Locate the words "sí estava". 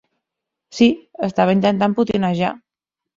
0.77-1.55